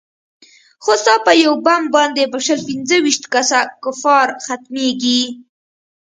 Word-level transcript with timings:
خو 0.83 0.91
ستا 1.01 1.15
په 1.25 1.31
يو 1.43 1.53
بم 1.65 1.83
باندې 1.95 2.23
به 2.31 2.39
شل 2.45 2.59
پينځه 2.67 2.95
ويشت 3.03 3.23
کسه 3.33 3.59
کفار 3.83 4.27
ختميګي. 4.45 5.21